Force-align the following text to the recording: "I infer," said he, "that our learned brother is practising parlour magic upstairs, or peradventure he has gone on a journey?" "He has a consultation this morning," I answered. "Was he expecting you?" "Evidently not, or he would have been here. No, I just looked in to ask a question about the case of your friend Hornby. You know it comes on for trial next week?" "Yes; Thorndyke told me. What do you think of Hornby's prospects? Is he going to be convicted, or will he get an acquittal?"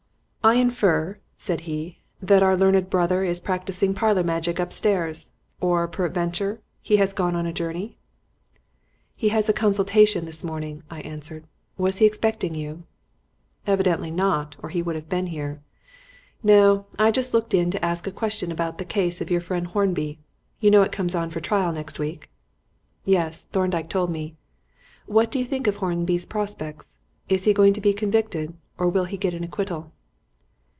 "I 0.43 0.55
infer," 0.55 1.19
said 1.37 1.61
he, 1.69 1.99
"that 2.19 2.41
our 2.41 2.57
learned 2.57 2.89
brother 2.89 3.23
is 3.23 3.39
practising 3.39 3.93
parlour 3.93 4.23
magic 4.23 4.57
upstairs, 4.57 5.33
or 5.59 5.87
peradventure 5.87 6.61
he 6.81 6.97
has 6.97 7.13
gone 7.13 7.35
on 7.35 7.45
a 7.45 7.53
journey?" 7.53 7.95
"He 9.15 9.29
has 9.29 9.49
a 9.49 9.53
consultation 9.53 10.25
this 10.25 10.43
morning," 10.43 10.81
I 10.89 11.01
answered. 11.01 11.43
"Was 11.77 11.97
he 11.99 12.07
expecting 12.07 12.55
you?" 12.55 12.85
"Evidently 13.67 14.09
not, 14.09 14.55
or 14.63 14.69
he 14.69 14.81
would 14.81 14.95
have 14.95 15.07
been 15.07 15.27
here. 15.27 15.61
No, 16.41 16.87
I 16.97 17.11
just 17.11 17.35
looked 17.35 17.53
in 17.53 17.69
to 17.69 17.85
ask 17.85 18.07
a 18.07 18.11
question 18.11 18.51
about 18.51 18.79
the 18.79 18.83
case 18.83 19.21
of 19.21 19.29
your 19.29 19.41
friend 19.41 19.67
Hornby. 19.67 20.17
You 20.59 20.71
know 20.71 20.81
it 20.81 20.91
comes 20.91 21.13
on 21.13 21.29
for 21.29 21.39
trial 21.39 21.71
next 21.71 21.99
week?" 21.99 22.31
"Yes; 23.05 23.45
Thorndyke 23.45 23.89
told 23.89 24.09
me. 24.09 24.37
What 25.05 25.29
do 25.31 25.37
you 25.37 25.45
think 25.45 25.67
of 25.67 25.75
Hornby's 25.75 26.25
prospects? 26.25 26.97
Is 27.29 27.43
he 27.43 27.53
going 27.53 27.73
to 27.73 27.79
be 27.81 27.93
convicted, 27.93 28.55
or 28.79 28.89
will 28.89 29.05
he 29.05 29.17
get 29.17 29.35
an 29.35 29.43
acquittal?" 29.43 29.91